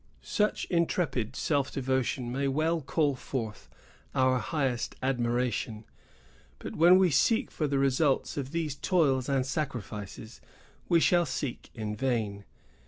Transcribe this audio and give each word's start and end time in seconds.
Such 0.23 0.65
intrepid 0.71 1.35
self 1.35 1.71
devotion 1.71 2.31
may 2.31 2.47
well 2.47 2.81
call 2.81 3.15
forth 3.15 3.69
our 4.15 4.39
highest 4.39 4.95
admiration; 5.03 5.85
but 6.57 6.75
when 6.75 6.97
we 6.97 7.11
seek 7.11 7.51
for 7.51 7.67
the 7.67 7.77
results 7.77 8.35
of 8.35 8.49
these 8.49 8.73
toils 8.73 9.29
and 9.29 9.45
sacrifices, 9.45 10.41
we 10.89 10.99
shall 10.99 11.27
seek 11.27 11.69
in 11.75 11.95
vain. 11.95 12.45